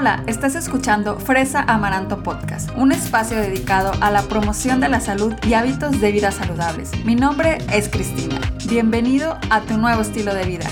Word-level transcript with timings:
Hola, 0.00 0.24
estás 0.26 0.54
escuchando 0.54 1.18
Fresa 1.18 1.60
Amaranto 1.60 2.22
Podcast, 2.22 2.70
un 2.74 2.90
espacio 2.90 3.36
dedicado 3.36 3.92
a 4.00 4.10
la 4.10 4.22
promoción 4.22 4.80
de 4.80 4.88
la 4.88 4.98
salud 4.98 5.34
y 5.46 5.52
hábitos 5.52 6.00
de 6.00 6.10
vida 6.10 6.30
saludables. 6.30 6.92
Mi 7.04 7.16
nombre 7.16 7.58
es 7.70 7.90
Cristina. 7.90 8.40
Bienvenido 8.66 9.36
a 9.50 9.60
tu 9.60 9.76
nuevo 9.76 10.00
estilo 10.00 10.32
de 10.32 10.46
vida. 10.46 10.64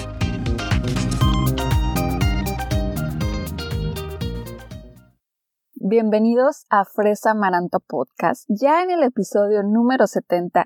Bienvenidos 5.75 6.65
a 6.71 6.87
Fresa 6.87 7.33
Amaranto 7.33 7.81
Podcast, 7.81 8.47
ya 8.49 8.83
en 8.83 8.91
el 8.91 9.03
episodio 9.03 9.63
número 9.63 10.07
70 10.07 10.65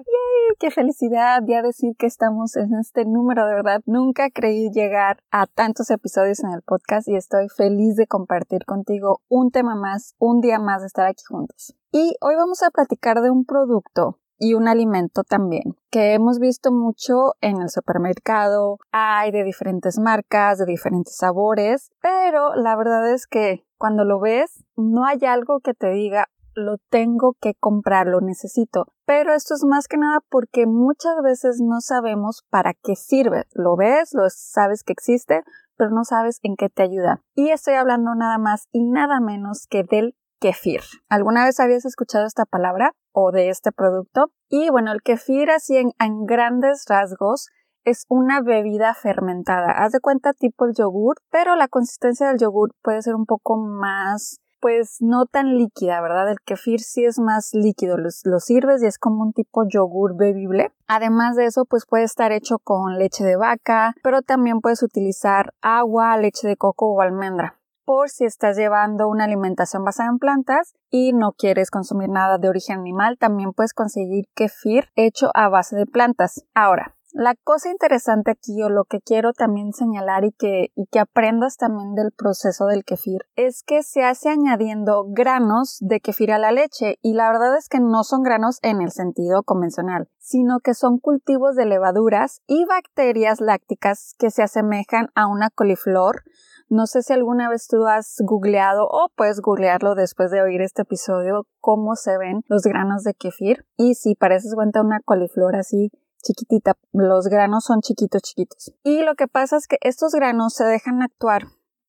qué 0.58 0.70
felicidad 0.70 1.42
ya 1.46 1.62
decir 1.62 1.94
que 1.96 2.06
estamos 2.06 2.56
en 2.56 2.74
este 2.74 3.04
número, 3.04 3.46
de 3.46 3.54
verdad. 3.54 3.82
Nunca 3.86 4.30
creí 4.30 4.70
llegar 4.70 5.22
a 5.30 5.46
tantos 5.46 5.90
episodios 5.90 6.40
en 6.44 6.50
el 6.50 6.62
podcast 6.62 7.08
y 7.08 7.16
estoy 7.16 7.48
feliz 7.48 7.96
de 7.96 8.06
compartir 8.06 8.64
contigo 8.64 9.20
un 9.28 9.50
tema 9.50 9.74
más, 9.74 10.14
un 10.18 10.40
día 10.40 10.58
más 10.58 10.82
de 10.82 10.86
estar 10.86 11.06
aquí 11.06 11.24
juntos. 11.26 11.74
Y 11.90 12.14
hoy 12.20 12.34
vamos 12.36 12.62
a 12.62 12.70
platicar 12.70 13.20
de 13.20 13.30
un 13.30 13.44
producto 13.44 14.18
y 14.38 14.54
un 14.54 14.66
alimento 14.66 15.22
también 15.22 15.76
que 15.90 16.14
hemos 16.14 16.40
visto 16.40 16.72
mucho 16.72 17.34
en 17.40 17.60
el 17.60 17.68
supermercado. 17.68 18.78
Hay 18.90 19.30
de 19.30 19.44
diferentes 19.44 19.98
marcas, 19.98 20.58
de 20.58 20.66
diferentes 20.66 21.16
sabores, 21.16 21.92
pero 22.00 22.54
la 22.56 22.74
verdad 22.74 23.12
es 23.12 23.26
que 23.26 23.64
cuando 23.78 24.04
lo 24.04 24.18
ves 24.18 24.64
no 24.76 25.04
hay 25.04 25.24
algo 25.26 25.60
que 25.60 25.74
te 25.74 25.90
diga, 25.90 26.28
lo 26.54 26.78
tengo 26.90 27.36
que 27.40 27.54
comprar, 27.54 28.06
lo 28.06 28.20
necesito. 28.20 28.86
Pero 29.06 29.34
esto 29.34 29.54
es 29.54 29.64
más 29.64 29.88
que 29.88 29.96
nada 29.96 30.20
porque 30.30 30.66
muchas 30.66 31.14
veces 31.22 31.60
no 31.60 31.80
sabemos 31.80 32.44
para 32.50 32.74
qué 32.74 32.96
sirve. 32.96 33.44
Lo 33.52 33.76
ves, 33.76 34.10
lo 34.12 34.24
sabes 34.28 34.82
que 34.82 34.92
existe, 34.92 35.42
pero 35.76 35.90
no 35.90 36.04
sabes 36.04 36.38
en 36.42 36.56
qué 36.56 36.68
te 36.68 36.82
ayuda. 36.82 37.22
Y 37.34 37.50
estoy 37.50 37.74
hablando 37.74 38.14
nada 38.14 38.38
más 38.38 38.68
y 38.72 38.84
nada 38.84 39.20
menos 39.20 39.66
que 39.68 39.84
del 39.84 40.16
kefir. 40.40 40.80
¿Alguna 41.08 41.44
vez 41.44 41.60
habías 41.60 41.84
escuchado 41.84 42.26
esta 42.26 42.44
palabra 42.44 42.92
o 43.12 43.32
de 43.32 43.48
este 43.48 43.72
producto? 43.72 44.32
Y 44.48 44.70
bueno, 44.70 44.92
el 44.92 45.02
kefir 45.02 45.50
así 45.50 45.76
en, 45.76 45.92
en 45.98 46.24
grandes 46.26 46.84
rasgos 46.88 47.48
es 47.84 48.06
una 48.08 48.40
bebida 48.40 48.94
fermentada. 48.94 49.72
Haz 49.72 49.92
de 49.92 50.00
cuenta 50.00 50.32
tipo 50.32 50.66
el 50.66 50.74
yogur, 50.74 51.16
pero 51.30 51.56
la 51.56 51.68
consistencia 51.68 52.28
del 52.28 52.38
yogur 52.38 52.74
puede 52.82 53.02
ser 53.02 53.14
un 53.14 53.26
poco 53.26 53.56
más 53.56 54.38
pues 54.62 54.98
no 55.00 55.26
tan 55.26 55.58
líquida, 55.58 56.00
¿verdad? 56.00 56.30
El 56.30 56.40
kefir 56.40 56.80
sí 56.80 57.04
es 57.04 57.18
más 57.18 57.50
líquido, 57.52 57.96
lo, 57.98 58.38
sirves 58.38 58.82
y 58.82 58.86
es 58.86 58.96
como 58.96 59.22
un 59.22 59.32
tipo 59.32 59.64
yogur 59.68 60.16
bebible. 60.16 60.70
Además 60.86 61.34
de 61.34 61.46
eso, 61.46 61.64
pues 61.64 61.84
puede 61.84 62.04
estar 62.04 62.30
hecho 62.30 62.60
con 62.60 62.96
leche 62.96 63.24
de 63.24 63.36
vaca, 63.36 63.94
pero 64.04 64.22
también 64.22 64.60
puedes 64.60 64.84
utilizar 64.84 65.52
agua, 65.60 66.16
leche 66.16 66.46
de 66.46 66.56
coco 66.56 66.86
o 66.92 67.00
almendra 67.02 67.58
por 67.84 68.08
si 68.10 68.24
estás 68.24 68.56
llevando 68.56 69.08
una 69.08 69.24
alimentación 69.24 69.84
basada 69.84 70.08
en 70.08 70.18
plantas 70.18 70.72
y 70.88 71.12
no 71.12 71.32
quieres 71.32 71.68
consumir 71.68 72.08
nada 72.08 72.38
de 72.38 72.48
origen 72.48 72.78
animal, 72.78 73.18
también 73.18 73.52
puedes 73.52 73.74
conseguir 73.74 74.26
kefir 74.36 74.88
hecho 74.94 75.30
a 75.34 75.48
base 75.48 75.74
de 75.74 75.86
plantas. 75.86 76.44
Ahora, 76.54 76.96
la 77.12 77.34
cosa 77.44 77.70
interesante 77.70 78.30
aquí 78.30 78.62
o 78.62 78.70
lo 78.70 78.84
que 78.84 79.00
quiero 79.00 79.34
también 79.34 79.72
señalar 79.72 80.24
y 80.24 80.32
que, 80.32 80.72
y 80.74 80.86
que 80.86 80.98
aprendas 80.98 81.58
también 81.58 81.94
del 81.94 82.10
proceso 82.10 82.66
del 82.66 82.84
kefir 82.84 83.20
es 83.36 83.62
que 83.62 83.82
se 83.82 84.02
hace 84.02 84.30
añadiendo 84.30 85.04
granos 85.08 85.76
de 85.80 86.00
kefir 86.00 86.32
a 86.32 86.38
la 86.38 86.52
leche. 86.52 86.98
Y 87.02 87.12
la 87.12 87.30
verdad 87.30 87.56
es 87.56 87.68
que 87.68 87.80
no 87.80 88.02
son 88.02 88.22
granos 88.22 88.58
en 88.62 88.80
el 88.80 88.90
sentido 88.90 89.42
convencional, 89.42 90.08
sino 90.18 90.60
que 90.60 90.72
son 90.72 90.98
cultivos 90.98 91.54
de 91.54 91.66
levaduras 91.66 92.40
y 92.46 92.64
bacterias 92.64 93.42
lácticas 93.42 94.14
que 94.18 94.30
se 94.30 94.42
asemejan 94.42 95.08
a 95.14 95.26
una 95.26 95.50
coliflor. 95.50 96.22
No 96.70 96.86
sé 96.86 97.02
si 97.02 97.12
alguna 97.12 97.50
vez 97.50 97.66
tú 97.68 97.86
has 97.86 98.16
googleado 98.24 98.86
o 98.86 99.10
puedes 99.14 99.40
googlearlo 99.40 99.94
después 99.94 100.30
de 100.30 100.40
oír 100.40 100.62
este 100.62 100.82
episodio 100.82 101.46
cómo 101.60 101.94
se 101.94 102.16
ven 102.16 102.40
los 102.48 102.62
granos 102.62 103.02
de 103.02 103.12
kefir. 103.12 103.66
Y 103.76 103.94
si 103.94 104.14
pareces 104.14 104.54
cuenta 104.54 104.80
una 104.80 105.00
coliflor 105.04 105.56
así 105.56 105.90
chiquitita. 106.22 106.76
Los 106.92 107.26
granos 107.26 107.64
son 107.64 107.80
chiquitos, 107.80 108.22
chiquitos. 108.22 108.72
Y 108.82 109.02
lo 109.02 109.14
que 109.14 109.28
pasa 109.28 109.56
es 109.56 109.66
que 109.66 109.76
estos 109.80 110.12
granos 110.12 110.54
se 110.54 110.64
dejan 110.64 111.02
actuar 111.02 111.48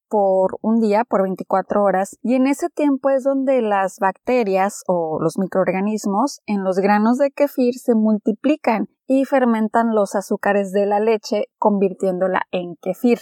por 0.10 0.60
un 0.62 0.80
día, 0.80 1.06
por 1.06 1.24
24 1.24 1.82
horas, 1.82 2.20
y 2.22 2.36
en 2.36 2.46
ese 2.46 2.70
tiempo 2.70 3.10
es 3.10 3.24
donde 3.24 3.64
las 3.64 3.98
bacterias 3.98 4.84
o 4.86 5.18
los 5.20 5.40
microorganismos 5.40 6.42
en 6.46 6.64
los 6.64 6.78
granos 6.78 7.18
de 7.18 7.32
kefir 7.32 7.74
se 7.80 7.96
multiplican 7.96 8.90
y 9.08 9.26
fermentan 9.26 9.96
los 9.96 10.14
azúcares 10.14 10.72
de 10.72 10.86
la 10.86 11.00
leche, 11.00 11.46
convirtiéndola 11.58 12.44
en 12.52 12.76
kefir. 12.76 13.20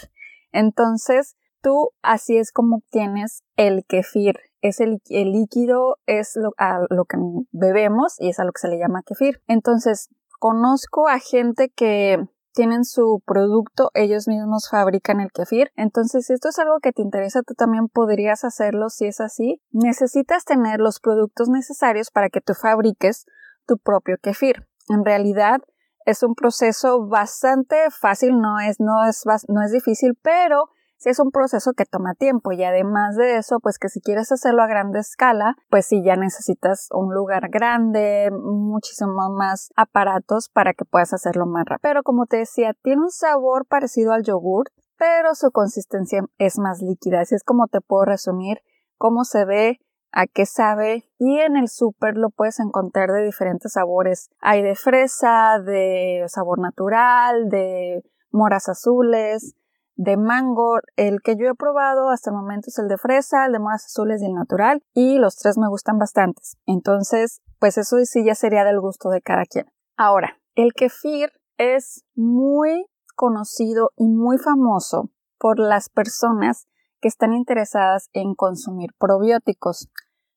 Entonces, 0.52 1.36
tú 1.62 1.92
así 2.02 2.36
es 2.36 2.52
como 2.52 2.76
obtienes 2.76 3.42
el 3.56 3.84
kefir. 3.86 4.36
Es 4.60 4.78
el, 4.80 5.00
líquido, 5.08 5.96
es 6.06 6.36
lo, 6.36 6.52
a 6.56 6.80
lo 6.90 7.04
que 7.06 7.16
bebemos 7.50 8.16
y 8.20 8.28
es 8.28 8.38
a 8.38 8.44
lo 8.44 8.52
que 8.52 8.60
se 8.60 8.68
le 8.68 8.78
llama 8.78 9.02
kefir. 9.02 9.42
Entonces, 9.48 10.10
conozco 10.42 11.08
a 11.08 11.20
gente 11.20 11.68
que 11.68 12.18
tienen 12.52 12.84
su 12.84 13.22
producto, 13.24 13.92
ellos 13.94 14.26
mismos 14.26 14.68
fabrican 14.68 15.20
el 15.20 15.30
kefir. 15.30 15.70
Entonces, 15.76 16.26
si 16.26 16.32
esto 16.32 16.48
es 16.48 16.58
algo 16.58 16.80
que 16.82 16.90
te 16.90 17.00
interesa, 17.00 17.42
tú 17.42 17.54
también 17.54 17.86
podrías 17.86 18.42
hacerlo 18.42 18.88
si 18.88 19.06
es 19.06 19.20
así. 19.20 19.62
Necesitas 19.70 20.44
tener 20.44 20.80
los 20.80 20.98
productos 20.98 21.48
necesarios 21.48 22.10
para 22.10 22.28
que 22.28 22.40
tú 22.40 22.54
fabriques 22.54 23.24
tu 23.68 23.78
propio 23.78 24.16
kefir. 24.20 24.66
En 24.88 25.04
realidad, 25.04 25.60
es 26.06 26.24
un 26.24 26.34
proceso 26.34 27.06
bastante 27.06 27.76
fácil, 27.92 28.40
no 28.40 28.58
es, 28.58 28.80
no 28.80 29.06
es, 29.08 29.22
no 29.46 29.62
es 29.62 29.70
difícil, 29.70 30.18
pero 30.22 30.70
es 31.10 31.18
un 31.18 31.30
proceso 31.30 31.72
que 31.72 31.84
toma 31.84 32.14
tiempo 32.14 32.52
y 32.52 32.62
además 32.64 33.16
de 33.16 33.36
eso, 33.36 33.58
pues 33.60 33.78
que 33.78 33.88
si 33.88 34.00
quieres 34.00 34.30
hacerlo 34.32 34.62
a 34.62 34.66
grande 34.66 35.00
escala, 35.00 35.56
pues 35.70 35.86
sí 35.86 36.02
ya 36.04 36.16
necesitas 36.16 36.88
un 36.92 37.14
lugar 37.14 37.48
grande, 37.50 38.30
muchísimo 38.32 39.30
más 39.30 39.70
aparatos 39.76 40.48
para 40.48 40.74
que 40.74 40.84
puedas 40.84 41.12
hacerlo 41.12 41.46
más 41.46 41.64
rápido. 41.66 41.80
Pero 41.82 42.02
como 42.02 42.26
te 42.26 42.38
decía, 42.38 42.74
tiene 42.82 43.02
un 43.02 43.10
sabor 43.10 43.66
parecido 43.66 44.12
al 44.12 44.22
yogur, 44.22 44.66
pero 44.96 45.34
su 45.34 45.50
consistencia 45.50 46.24
es 46.38 46.58
más 46.58 46.80
líquida. 46.80 47.20
Así 47.20 47.34
es 47.34 47.44
como 47.44 47.66
te 47.66 47.80
puedo 47.80 48.04
resumir 48.04 48.58
cómo 48.98 49.24
se 49.24 49.44
ve, 49.44 49.78
a 50.12 50.26
qué 50.26 50.46
sabe 50.46 51.08
y 51.18 51.38
en 51.38 51.56
el 51.56 51.68
súper 51.68 52.16
lo 52.16 52.30
puedes 52.30 52.60
encontrar 52.60 53.10
de 53.10 53.24
diferentes 53.24 53.72
sabores. 53.72 54.28
Hay 54.40 54.62
de 54.62 54.74
fresa, 54.74 55.58
de 55.58 56.24
sabor 56.28 56.60
natural, 56.60 57.48
de 57.48 58.02
moras 58.30 58.68
azules, 58.68 59.54
de 60.02 60.16
mango. 60.16 60.80
El 60.96 61.20
que 61.22 61.36
yo 61.36 61.46
he 61.48 61.54
probado 61.54 62.10
hasta 62.10 62.30
el 62.30 62.36
momento 62.36 62.68
es 62.68 62.78
el 62.78 62.88
de 62.88 62.98
fresa, 62.98 63.46
el 63.46 63.52
de 63.52 63.58
moras 63.58 63.86
azules 63.86 64.22
y 64.22 64.26
el 64.26 64.34
natural. 64.34 64.82
Y 64.92 65.18
los 65.18 65.36
tres 65.36 65.58
me 65.58 65.68
gustan 65.68 65.98
bastantes. 65.98 66.56
Entonces, 66.66 67.40
pues 67.58 67.78
eso 67.78 67.96
sí 68.04 68.24
ya 68.24 68.34
sería 68.34 68.64
del 68.64 68.80
gusto 68.80 69.10
de 69.10 69.22
cada 69.22 69.44
quien. 69.44 69.66
Ahora, 69.96 70.38
el 70.54 70.72
kefir 70.72 71.30
es 71.58 72.04
muy 72.14 72.86
conocido 73.14 73.90
y 73.96 74.08
muy 74.08 74.38
famoso 74.38 75.10
por 75.38 75.58
las 75.58 75.88
personas 75.88 76.66
que 77.00 77.08
están 77.08 77.32
interesadas 77.32 78.08
en 78.12 78.34
consumir 78.34 78.90
probióticos. 78.98 79.88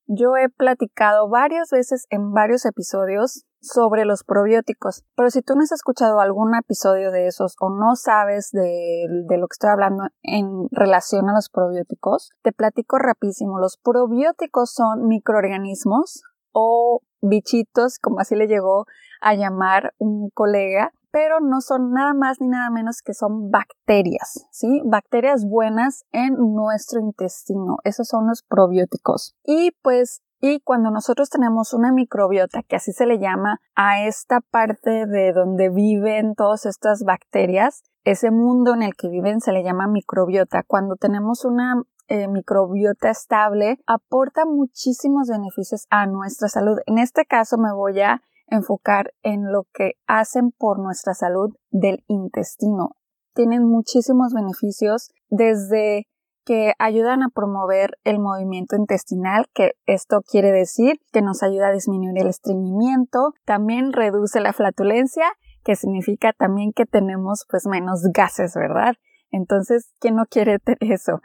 Yo 0.08 0.36
he 0.38 0.50
platicado 0.50 1.30
varias 1.30 1.70
veces 1.72 2.06
en 2.10 2.32
varios 2.32 2.66
episodios 2.66 3.46
sobre 3.60 4.06
los 4.06 4.24
probióticos. 4.24 5.04
Pero 5.16 5.30
si 5.32 5.42
tú 5.42 5.56
no 5.56 5.62
has 5.64 5.72
escuchado 5.72 6.20
algún 6.20 6.54
episodio 6.56 7.12
de 7.12 7.28
esos 7.28 7.56
o 7.60 7.70
no 7.70 7.96
sabes 7.96 8.52
de, 8.52 9.08
lo 9.10 9.48
que 9.48 9.54
estoy 9.54 9.72
hablando 9.72 10.04
en 10.22 10.68
relación 10.72 11.28
a 11.30 11.34
los 11.34 11.50
probióticos, 11.50 12.32
te 12.44 12.52
platico 12.52 13.00
rapidísimo. 13.00 13.58
Los 13.60 13.78
probióticos 13.78 14.72
son 14.72 15.08
microorganismos 15.08 16.22
o 16.52 17.02
bichitos, 17.22 17.98
como 18.00 18.20
así 18.20 18.36
le 18.36 18.48
llegó 18.48 18.86
a 19.22 19.34
llamar 19.34 19.94
un 19.98 20.30
colega, 20.30 20.92
pero 21.16 21.40
no 21.40 21.62
son 21.62 21.94
nada 21.94 22.14
más 22.14 22.42
ni 22.42 22.50
nada 22.50 22.70
menos 22.70 23.02
que 23.02 23.14
son 23.14 23.50
bacterias, 23.50 24.50
¿sí? 24.52 24.82
Bacterias 24.84 25.46
buenas 25.48 26.04
en 26.12 26.34
nuestro 26.54 27.00
intestino. 27.00 27.78
Esos 27.86 28.10
son 28.10 28.28
los 28.28 28.44
probióticos. 28.44 29.34
Y 29.42 29.72
pues 29.82 30.24
y 30.42 30.60
cuando 30.60 30.92
nosotros 30.92 31.30
tenemos 31.30 31.74
una 31.74 31.94
microbiota, 31.94 32.64
que 32.64 32.76
así 32.76 32.92
se 32.92 33.06
le 33.06 33.18
llama 33.18 33.62
a 33.76 34.04
esta 34.04 34.42
parte 34.42 35.06
de 35.06 35.32
donde 35.32 35.70
viven 35.70 36.36
todas 36.36 36.66
estas 36.66 37.06
bacterias, 37.06 37.84
ese 38.04 38.30
mundo 38.30 38.74
en 38.74 38.84
el 38.84 38.94
que 38.94 39.08
viven 39.08 39.40
se 39.40 39.54
le 39.54 39.64
llama 39.64 39.88
microbiota. 39.88 40.64
Cuando 40.68 40.98
tenemos 40.98 41.46
una 41.46 41.82
eh, 42.10 42.28
microbiota 42.28 43.10
estable, 43.10 43.80
aporta 43.88 44.44
muchísimos 44.46 45.30
beneficios 45.30 45.88
a 45.90 46.08
nuestra 46.08 46.50
salud. 46.50 46.78
En 46.88 46.98
este 46.98 47.24
caso 47.24 47.58
me 47.58 47.74
voy 47.74 48.02
a 48.02 48.22
enfocar 48.48 49.14
en 49.24 49.52
lo 49.52 49.66
que 49.74 49.94
hacen 50.08 50.52
por 50.52 50.80
nuestra 50.80 51.14
salud 51.14 51.56
del 51.72 52.04
intestino. 52.08 52.96
Tienen 53.34 53.64
muchísimos 53.64 54.34
beneficios 54.34 55.12
desde 55.30 56.08
que 56.46 56.74
ayudan 56.78 57.24
a 57.24 57.30
promover 57.30 57.98
el 58.04 58.20
movimiento 58.20 58.76
intestinal, 58.76 59.48
que 59.54 59.72
esto 59.88 60.22
quiere 60.22 60.52
decir 60.52 61.00
que 61.12 61.24
nos 61.24 61.42
ayuda 61.42 61.70
a 61.70 61.74
disminuir 61.74 62.22
el 62.22 62.28
estreñimiento, 62.28 63.34
también 63.46 63.92
reduce 63.92 64.40
la 64.40 64.54
flatulencia, 64.54 65.26
que 65.64 65.76
significa 65.76 66.34
también 66.34 66.72
que 66.72 66.86
tenemos 66.86 67.46
pues 67.50 67.66
menos 67.66 68.04
gases, 68.14 68.54
¿verdad? 68.54 68.94
Entonces, 69.32 69.92
¿quién 70.00 70.16
no 70.16 70.26
quiere 70.28 70.60
eso? 70.80 71.20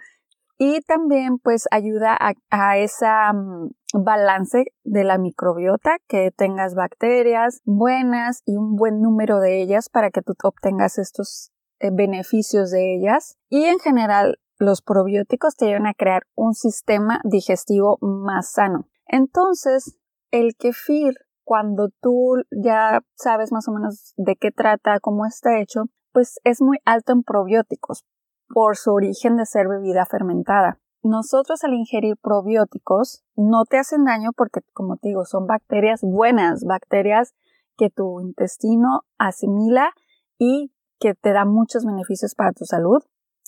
Y 0.63 0.83
también 0.83 1.39
pues 1.39 1.67
ayuda 1.71 2.15
a, 2.21 2.35
a 2.51 3.33
mm, 3.33 3.71
balance 3.95 4.67
de 4.85 5.05
la 5.05 5.17
microbiota, 5.17 5.97
que 6.07 6.33
tengas 6.37 6.75
bacterias 6.75 7.63
buenas 7.65 8.43
y 8.45 8.57
un 8.57 8.77
buen 8.77 9.01
número 9.01 9.41
de 9.41 9.63
ellas 9.63 9.89
para 9.89 10.11
que 10.11 10.21
tú 10.21 10.35
obtengas 10.45 10.99
estos 10.99 11.51
eh, 11.79 11.89
beneficios 11.91 12.71
de 12.71 12.95
ellas 12.95 13.39
y 13.49 13.65
en 13.65 13.79
general 13.79 14.39
los 14.59 14.83
probióticos 14.83 15.57
te 15.57 15.65
ayudan 15.65 15.87
a 15.87 15.95
crear 15.95 16.25
un 16.35 16.53
sistema 16.53 17.23
digestivo 17.25 17.97
más 18.03 18.53
sano. 18.53 18.87
Entonces, 19.07 19.99
el 20.31 20.57
kefir, 20.59 21.15
cuando 21.43 21.89
tú 22.03 22.35
ya 22.51 23.01
sabes 23.15 23.51
más 23.51 23.67
o 23.67 23.73
menos 23.73 24.13
de 24.19 24.37
qué 24.37 24.51
trata, 24.51 25.01
cómo 25.01 25.25
está 25.25 25.59
hecho, 25.59 25.85
pues 26.13 26.39
es 26.45 26.61
muy 26.61 26.77
alto 26.85 27.13
en 27.13 27.23
probióticos 27.23 28.05
por 28.53 28.77
su 28.77 28.93
origen 28.93 29.37
de 29.37 29.47
ser 29.47 29.69
bebida 29.69 30.05
fermentada. 30.07 30.79
Nosotros 31.03 31.65
al 31.65 31.73
ingerir 31.73 32.17
probióticos 32.21 33.23
no 33.35 33.65
te 33.65 33.79
hacen 33.79 34.05
daño 34.05 34.31
porque, 34.37 34.61
como 34.73 34.97
te 34.97 35.09
digo, 35.09 35.25
son 35.25 35.47
bacterias 35.47 36.01
buenas, 36.03 36.65
bacterias 36.65 37.35
que 37.79 37.89
tu 37.89 38.21
intestino 38.21 39.03
asimila 39.17 39.93
y 40.39 40.73
que 40.99 41.15
te 41.15 41.33
da 41.33 41.47
muchos 41.47 41.87
beneficios 41.87 42.35
para 42.35 42.53
tu 42.53 42.67
salud. 42.67 43.03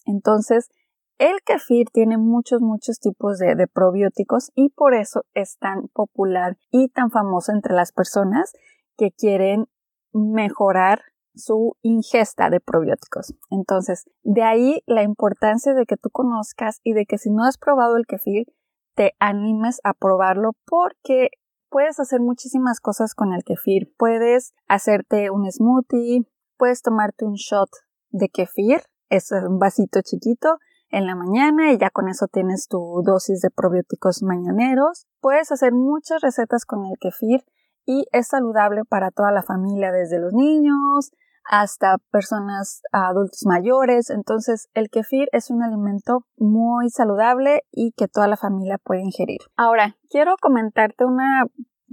Entonces, 0.06 0.70
el 1.18 1.36
kefir 1.44 1.88
tiene 1.92 2.16
muchos, 2.16 2.62
muchos 2.62 2.98
tipos 2.98 3.38
de, 3.38 3.54
de, 3.54 3.68
probióticos 3.68 4.50
y 4.54 4.70
por 4.70 4.94
eso 4.94 5.24
es 5.34 5.58
tan 5.58 5.88
popular 5.88 6.56
y 6.70 6.88
tan 6.88 7.10
famoso 7.10 7.52
entre 7.52 7.74
las 7.74 7.92
personas 7.92 8.52
que 8.96 9.10
quieren 9.10 9.66
mejorar 10.12 11.02
su 11.34 11.76
ingesta 11.82 12.50
de 12.50 12.60
probióticos. 12.60 13.34
Entonces, 13.50 14.04
de 14.22 14.42
ahí 14.42 14.82
la 14.86 15.02
importancia 15.02 15.74
de 15.74 15.86
que 15.86 15.96
tú 15.96 16.10
conozcas 16.10 16.80
y 16.82 16.92
de 16.92 17.06
que 17.06 17.18
si 17.18 17.30
no 17.30 17.44
has 17.44 17.58
probado 17.58 17.96
el 17.96 18.06
kefir, 18.06 18.46
te 18.94 19.12
animes 19.18 19.80
a 19.84 19.94
probarlo 19.94 20.52
porque 20.66 21.30
puedes 21.70 21.98
hacer 22.00 22.20
muchísimas 22.20 22.80
cosas 22.80 23.14
con 23.14 23.32
el 23.32 23.44
kefir. 23.44 23.94
Puedes 23.96 24.52
hacerte 24.68 25.30
un 25.30 25.50
smoothie, 25.50 26.26
puedes 26.58 26.82
tomarte 26.82 27.24
un 27.24 27.34
shot 27.34 27.70
de 28.10 28.28
kefir, 28.28 28.82
es 29.08 29.32
un 29.32 29.58
vasito 29.58 30.00
chiquito 30.02 30.58
en 30.90 31.06
la 31.06 31.14
mañana 31.14 31.72
y 31.72 31.78
ya 31.78 31.88
con 31.88 32.08
eso 32.08 32.28
tienes 32.28 32.68
tu 32.68 33.02
dosis 33.02 33.40
de 33.40 33.50
probióticos 33.50 34.22
mañaneros. 34.22 35.06
Puedes 35.20 35.50
hacer 35.50 35.72
muchas 35.72 36.20
recetas 36.20 36.66
con 36.66 36.84
el 36.84 36.98
kefir 37.00 37.44
y 37.86 38.06
es 38.12 38.28
saludable 38.28 38.84
para 38.84 39.10
toda 39.10 39.32
la 39.32 39.42
familia, 39.42 39.90
desde 39.90 40.20
los 40.20 40.34
niños 40.34 41.12
hasta 41.44 41.98
personas 42.10 42.82
adultos 42.92 43.44
mayores. 43.46 44.10
Entonces, 44.10 44.68
el 44.74 44.90
kefir 44.90 45.28
es 45.32 45.50
un 45.50 45.62
alimento 45.62 46.26
muy 46.36 46.90
saludable 46.90 47.62
y 47.70 47.92
que 47.92 48.08
toda 48.08 48.28
la 48.28 48.36
familia 48.36 48.78
puede 48.82 49.02
ingerir. 49.02 49.40
Ahora, 49.56 49.96
quiero 50.10 50.36
comentarte 50.40 51.04
una 51.04 51.44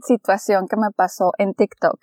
situación 0.01 0.67
que 0.67 0.77
me 0.77 0.91
pasó 0.91 1.31
en 1.37 1.53
TikTok. 1.53 1.99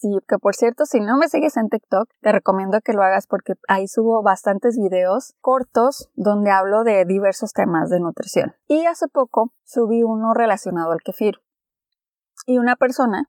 Sí, 0.00 0.08
que 0.26 0.38
por 0.38 0.54
cierto, 0.54 0.86
si 0.86 0.98
no 0.98 1.18
me 1.18 1.28
sigues 1.28 1.58
en 1.58 1.68
TikTok, 1.68 2.08
te 2.22 2.32
recomiendo 2.32 2.80
que 2.80 2.94
lo 2.94 3.02
hagas 3.02 3.26
porque 3.26 3.52
ahí 3.68 3.86
subo 3.86 4.22
bastantes 4.22 4.78
videos 4.78 5.34
cortos 5.42 6.08
donde 6.14 6.50
hablo 6.50 6.84
de 6.84 7.04
diversos 7.04 7.52
temas 7.52 7.90
de 7.90 8.00
nutrición. 8.00 8.54
Y 8.66 8.86
hace 8.86 9.08
poco 9.08 9.52
subí 9.64 10.02
uno 10.02 10.32
relacionado 10.32 10.92
al 10.92 11.02
kefir. 11.02 11.42
Y 12.46 12.56
una 12.56 12.76
persona 12.76 13.28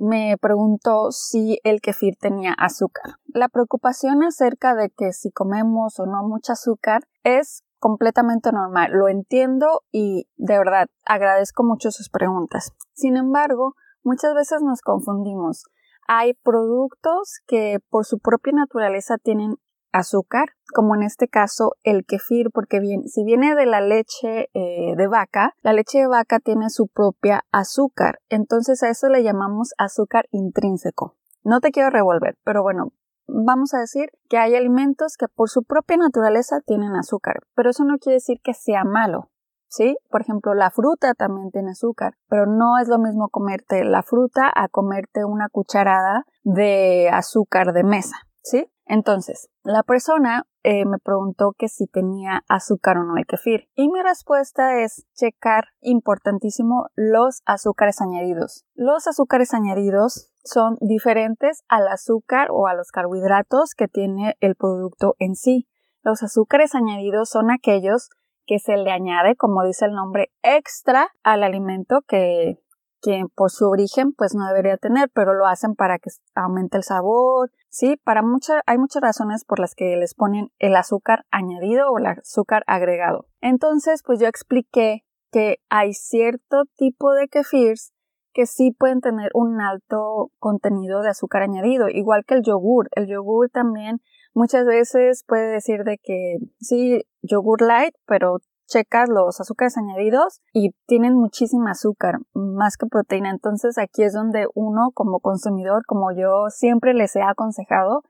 me 0.00 0.36
preguntó 0.40 1.12
si 1.12 1.60
el 1.62 1.80
kefir 1.80 2.16
tenía 2.18 2.54
azúcar. 2.54 3.16
La 3.26 3.48
preocupación 3.48 4.24
acerca 4.24 4.74
de 4.74 4.88
que 4.90 5.12
si 5.12 5.30
comemos 5.30 6.00
o 6.00 6.06
no 6.06 6.26
mucho 6.26 6.52
azúcar 6.52 7.02
es 7.22 7.62
completamente 7.78 8.50
normal. 8.50 8.92
Lo 8.92 9.08
entiendo 9.08 9.82
y 9.92 10.26
de 10.36 10.58
verdad 10.58 10.88
agradezco 11.04 11.62
mucho 11.64 11.90
sus 11.90 12.08
preguntas. 12.08 12.72
Sin 12.94 13.16
embargo, 13.16 13.74
muchas 14.02 14.34
veces 14.34 14.62
nos 14.62 14.80
confundimos. 14.80 15.64
Hay 16.08 16.32
productos 16.34 17.40
que 17.46 17.78
por 17.90 18.06
su 18.06 18.18
propia 18.18 18.54
naturaleza 18.54 19.16
tienen 19.18 19.56
azúcar, 19.92 20.50
como 20.74 20.94
en 20.94 21.02
este 21.02 21.28
caso 21.28 21.72
el 21.82 22.04
kefir, 22.04 22.50
porque 22.52 22.80
bien, 22.80 23.08
si 23.08 23.24
viene 23.24 23.54
de 23.54 23.66
la 23.66 23.80
leche 23.80 24.48
eh, 24.54 24.94
de 24.96 25.06
vaca, 25.06 25.54
la 25.62 25.72
leche 25.72 25.98
de 25.98 26.06
vaca 26.06 26.40
tiene 26.40 26.70
su 26.70 26.88
propia 26.88 27.44
azúcar, 27.52 28.20
entonces 28.28 28.82
a 28.82 28.88
eso 28.88 29.08
le 29.08 29.22
llamamos 29.22 29.72
azúcar 29.78 30.26
intrínseco. 30.30 31.16
No 31.42 31.60
te 31.60 31.70
quiero 31.70 31.90
revolver, 31.90 32.36
pero 32.44 32.62
bueno, 32.62 32.92
vamos 33.26 33.74
a 33.74 33.80
decir 33.80 34.10
que 34.28 34.38
hay 34.38 34.54
alimentos 34.54 35.16
que 35.16 35.26
por 35.28 35.48
su 35.48 35.62
propia 35.62 35.96
naturaleza 35.96 36.60
tienen 36.64 36.96
azúcar, 36.96 37.40
pero 37.54 37.70
eso 37.70 37.84
no 37.84 37.98
quiere 37.98 38.16
decir 38.16 38.38
que 38.42 38.54
sea 38.54 38.84
malo. 38.84 39.30
¿Sí? 39.72 39.96
Por 40.10 40.22
ejemplo, 40.22 40.52
la 40.54 40.72
fruta 40.72 41.14
también 41.14 41.52
tiene 41.52 41.70
azúcar, 41.70 42.14
pero 42.28 42.44
no 42.44 42.78
es 42.82 42.88
lo 42.88 42.98
mismo 42.98 43.28
comerte 43.28 43.84
la 43.84 44.02
fruta 44.02 44.50
a 44.52 44.66
comerte 44.66 45.24
una 45.24 45.48
cucharada 45.48 46.24
de 46.42 47.08
azúcar 47.08 47.72
de 47.72 47.84
mesa, 47.84 48.16
¿sí? 48.42 48.66
Entonces, 48.90 49.48
la 49.62 49.84
persona 49.84 50.48
eh, 50.64 50.84
me 50.84 50.98
preguntó 50.98 51.52
que 51.56 51.68
si 51.68 51.86
tenía 51.86 52.42
azúcar 52.48 52.98
o 52.98 53.04
no 53.04 53.18
el 53.18 53.24
kefir. 53.24 53.68
Y 53.76 53.88
mi 53.88 54.02
respuesta 54.02 54.80
es 54.80 55.06
checar, 55.14 55.66
importantísimo, 55.80 56.88
los 56.96 57.42
azúcares 57.46 58.00
añadidos. 58.00 58.64
Los 58.74 59.06
azúcares 59.06 59.54
añadidos 59.54 60.32
son 60.42 60.76
diferentes 60.80 61.62
al 61.68 61.86
azúcar 61.86 62.48
o 62.50 62.66
a 62.66 62.74
los 62.74 62.90
carbohidratos 62.90 63.74
que 63.76 63.86
tiene 63.86 64.36
el 64.40 64.56
producto 64.56 65.14
en 65.20 65.36
sí. 65.36 65.68
Los 66.02 66.24
azúcares 66.24 66.74
añadidos 66.74 67.30
son 67.30 67.52
aquellos 67.52 68.10
que 68.44 68.58
se 68.58 68.76
le 68.76 68.90
añade, 68.90 69.36
como 69.36 69.62
dice 69.62 69.84
el 69.84 69.92
nombre, 69.92 70.32
extra 70.42 71.12
al 71.22 71.44
alimento 71.44 72.02
que 72.08 72.58
que 73.02 73.24
por 73.34 73.50
su 73.50 73.66
origen 73.66 74.12
pues 74.12 74.34
no 74.34 74.46
debería 74.46 74.76
tener, 74.76 75.10
pero 75.14 75.34
lo 75.34 75.46
hacen 75.46 75.74
para 75.74 75.98
que 75.98 76.10
aumente 76.34 76.76
el 76.76 76.84
sabor, 76.84 77.50
sí, 77.70 77.96
para 78.04 78.22
muchas, 78.22 78.60
hay 78.66 78.76
muchas 78.76 79.00
razones 79.02 79.44
por 79.44 79.58
las 79.58 79.74
que 79.74 79.96
les 79.96 80.14
ponen 80.14 80.50
el 80.58 80.76
azúcar 80.76 81.24
añadido 81.30 81.90
o 81.90 81.98
el 81.98 82.06
azúcar 82.06 82.62
agregado. 82.66 83.26
Entonces 83.40 84.02
pues 84.04 84.20
yo 84.20 84.26
expliqué 84.26 85.04
que 85.32 85.58
hay 85.70 85.94
cierto 85.94 86.64
tipo 86.76 87.12
de 87.14 87.28
kefirs 87.28 87.92
que 88.32 88.46
sí 88.46 88.70
pueden 88.70 89.00
tener 89.00 89.30
un 89.34 89.60
alto 89.60 90.30
contenido 90.38 91.02
de 91.02 91.08
azúcar 91.08 91.42
añadido, 91.42 91.88
igual 91.88 92.24
que 92.24 92.34
el 92.34 92.42
yogur. 92.42 92.88
El 92.92 93.06
yogur 93.06 93.50
también 93.50 94.00
muchas 94.34 94.64
veces 94.64 95.24
puede 95.26 95.50
decir 95.50 95.84
de 95.84 95.98
que 95.98 96.36
sí, 96.60 97.02
yogur 97.22 97.62
light, 97.62 97.94
pero 98.06 98.38
checas 98.70 99.08
los 99.08 99.40
azúcares 99.40 99.76
añadidos 99.76 100.40
y 100.52 100.70
tienen 100.86 101.14
muchísima 101.14 101.72
azúcar, 101.72 102.20
más 102.32 102.76
que 102.76 102.86
proteína. 102.86 103.30
Entonces 103.30 103.76
aquí 103.76 104.04
es 104.04 104.14
donde 104.14 104.46
uno 104.54 104.92
como 104.94 105.20
consumidor, 105.20 105.84
como 105.86 106.12
yo 106.12 106.46
siempre 106.48 106.94
les 106.94 107.14
he 107.16 107.22
aconsejado, 107.22 108.04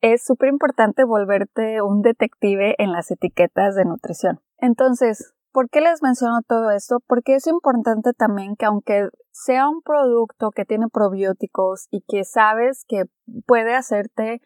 es 0.00 0.24
súper 0.24 0.48
importante 0.50 1.04
volverte 1.04 1.82
un 1.82 2.02
detective 2.02 2.76
en 2.78 2.92
las 2.92 3.10
etiquetas 3.10 3.74
de 3.74 3.84
nutrición. 3.84 4.40
Entonces, 4.56 5.34
¿por 5.52 5.68
qué 5.68 5.80
les 5.80 6.02
menciono 6.02 6.40
todo 6.46 6.70
esto? 6.70 6.98
Porque 7.06 7.34
es 7.34 7.48
importante 7.48 8.12
también 8.12 8.54
que 8.56 8.66
aunque 8.66 9.08
sea 9.32 9.68
un 9.68 9.82
producto 9.82 10.50
que 10.52 10.64
tiene 10.64 10.86
probióticos 10.88 11.88
y 11.90 12.02
que 12.06 12.24
sabes 12.24 12.84
que 12.86 13.04
puede 13.46 13.74
hacerte 13.74 14.40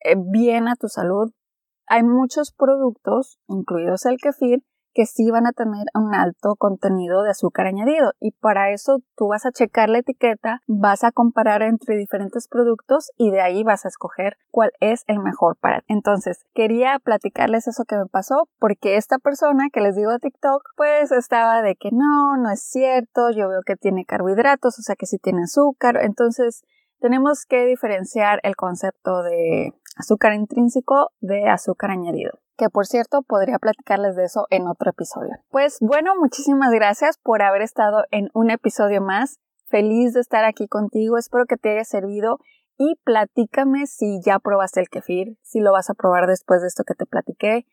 eh, 0.00 0.14
bien 0.16 0.68
a 0.68 0.76
tu 0.76 0.88
salud, 0.88 1.30
hay 1.86 2.02
muchos 2.02 2.52
productos, 2.52 3.38
incluidos 3.48 4.06
el 4.06 4.16
kefir, 4.16 4.64
que 4.96 5.04
sí 5.04 5.30
van 5.30 5.46
a 5.46 5.52
tener 5.52 5.84
un 5.92 6.14
alto 6.14 6.56
contenido 6.56 7.22
de 7.22 7.28
azúcar 7.28 7.66
añadido. 7.66 8.12
Y 8.18 8.30
para 8.30 8.70
eso 8.70 9.00
tú 9.14 9.28
vas 9.28 9.44
a 9.44 9.52
checar 9.52 9.90
la 9.90 9.98
etiqueta, 9.98 10.62
vas 10.66 11.04
a 11.04 11.12
comparar 11.12 11.60
entre 11.60 11.98
diferentes 11.98 12.48
productos 12.48 13.10
y 13.18 13.30
de 13.30 13.42
ahí 13.42 13.62
vas 13.62 13.84
a 13.84 13.88
escoger 13.88 14.38
cuál 14.50 14.72
es 14.80 15.04
el 15.06 15.18
mejor 15.18 15.58
para 15.60 15.80
ti. 15.80 15.86
Entonces, 15.88 16.46
quería 16.54 16.98
platicarles 16.98 17.68
eso 17.68 17.84
que 17.84 17.96
me 17.96 18.06
pasó 18.06 18.48
porque 18.58 18.96
esta 18.96 19.18
persona 19.18 19.68
que 19.70 19.82
les 19.82 19.96
digo 19.96 20.12
de 20.12 20.18
TikTok 20.18 20.62
pues 20.78 21.12
estaba 21.12 21.60
de 21.60 21.76
que 21.76 21.90
no, 21.92 22.38
no 22.38 22.50
es 22.50 22.62
cierto, 22.62 23.30
yo 23.32 23.50
veo 23.50 23.60
que 23.66 23.76
tiene 23.76 24.06
carbohidratos, 24.06 24.78
o 24.78 24.82
sea 24.82 24.96
que 24.96 25.04
sí 25.04 25.18
tiene 25.18 25.42
azúcar, 25.42 25.98
entonces 26.00 26.64
tenemos 27.00 27.44
que 27.44 27.66
diferenciar 27.66 28.40
el 28.44 28.56
concepto 28.56 29.22
de 29.22 29.74
azúcar 29.98 30.32
intrínseco 30.32 31.10
de 31.20 31.50
azúcar 31.50 31.90
añadido 31.90 32.38
que 32.56 32.70
por 32.70 32.86
cierto 32.86 33.22
podría 33.22 33.58
platicarles 33.58 34.16
de 34.16 34.24
eso 34.24 34.46
en 34.50 34.66
otro 34.66 34.90
episodio. 34.90 35.30
Pues 35.50 35.78
bueno, 35.80 36.12
muchísimas 36.18 36.72
gracias 36.72 37.18
por 37.18 37.42
haber 37.42 37.62
estado 37.62 38.04
en 38.10 38.30
un 38.34 38.50
episodio 38.50 39.00
más. 39.00 39.38
Feliz 39.68 40.14
de 40.14 40.20
estar 40.20 40.44
aquí 40.44 40.68
contigo, 40.68 41.18
espero 41.18 41.46
que 41.46 41.56
te 41.56 41.72
haya 41.72 41.84
servido 41.84 42.38
y 42.78 42.96
platícame 43.04 43.86
si 43.86 44.20
ya 44.22 44.38
probaste 44.38 44.80
el 44.80 44.88
kefir, 44.88 45.38
si 45.42 45.60
lo 45.60 45.72
vas 45.72 45.90
a 45.90 45.94
probar 45.94 46.26
después 46.26 46.60
de 46.60 46.68
esto 46.68 46.84
que 46.84 46.94
te 46.94 47.06
platiqué 47.06 47.66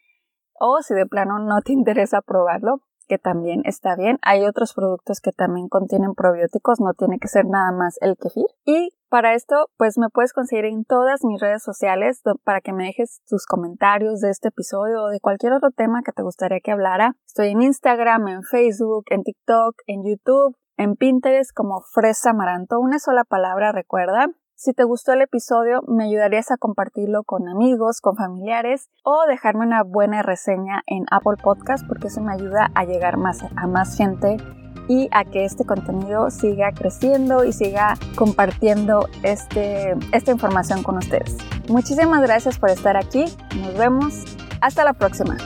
o 0.54 0.82
si 0.82 0.94
de 0.94 1.06
plano 1.06 1.40
no 1.40 1.62
te 1.62 1.74
interesa 1.74 2.22
probarlo, 2.22 2.82
que 3.08 3.18
también 3.18 3.62
está 3.66 3.96
bien. 3.96 4.18
Hay 4.22 4.46
otros 4.46 4.74
productos 4.74 5.20
que 5.20 5.32
también 5.32 5.68
contienen 5.68 6.13
probióticos, 6.16 6.80
no 6.80 6.94
tiene 6.94 7.20
que 7.20 7.28
ser 7.28 7.46
nada 7.46 7.72
más 7.72 7.98
el 8.02 8.16
kefir. 8.18 8.46
Y 8.66 8.92
Para 9.13 9.36
esto, 9.36 9.67
pues 9.77 10.00
me 10.00 10.10
puedes 10.10 10.34
conseguir 10.34 10.65
en 10.65 10.86
todas 10.86 11.24
mis 11.24 11.39
redes 11.39 11.62
sociales 11.62 12.24
para 12.43 12.62
que 12.62 12.74
me 12.74 12.86
dejes 12.86 13.22
tus 13.27 13.46
comentarios 13.46 14.22
de 14.22 14.32
este 14.32 14.48
episodio 14.48 15.03
o 15.03 15.10
de 15.10 15.20
cualquier 15.20 15.53
otro 15.53 15.70
tema 15.70 16.01
que 16.03 16.12
te 16.12 16.24
gustaría 16.24 16.62
que 16.62 16.72
hablara. 16.72 17.15
Estoy 17.27 17.50
en 17.50 17.62
Instagram, 17.62 18.27
en 18.27 18.41
Facebook, 18.41 19.03
en 19.12 19.22
TikTok, 19.22 19.75
en 19.86 20.03
YouTube, 20.03 20.58
en 20.77 20.96
Pinterest 20.96 21.51
como 21.53 21.82
Fresa 21.82 22.32
Amaranto, 22.32 22.79
una 22.79 22.98
sola 22.98 23.24
palabra, 23.24 23.72
recuerda. 23.72 24.29
Si 24.55 24.74
te 24.74 24.84
gustó 24.84 25.13
el 25.13 25.22
episodio, 25.22 25.82
me 25.88 26.05
ayudarías 26.05 26.50
a 26.50 26.58
compartirlo 26.58 27.22
con 27.24 27.48
amigos, 27.48 28.01
con 28.01 28.15
familiares 28.15 28.89
o 29.03 29.27
dejarme 29.27 29.67
una 29.67 29.84
buena 29.84 30.24
reseña 30.24 30.82
en 30.88 31.05
Apple 31.12 31.38
Podcast 31.39 31.86
porque 31.88 32.08
eso 32.08 32.20
me 32.22 32.34
ayuda 32.34 32.72
a 32.74 32.84
llegar 32.84 33.17
más 33.17 33.43
a 33.43 33.67
más 33.67 33.96
gente 33.96 34.38
y 34.88 35.10
a 35.12 35.25
que 35.25 35.46
este 35.46 35.66
contenido 35.66 36.30
siga 36.32 36.72
creciendo 36.72 37.44
y 37.46 37.54
siga 37.54 37.98
compartiendo 38.16 39.08
este, 39.24 39.96
esta 40.12 40.32
información 40.32 40.84
con 40.84 40.98
ustedes. 40.98 41.36
Muchísimas 41.68 42.22
gracias 42.22 42.58
por 42.58 42.70
estar 42.70 42.98
aquí. 42.98 43.25
Nos 43.62 43.78
vemos. 43.78 44.13
Hasta 44.62 44.84
la 44.84 44.94
próxima. 44.94 45.38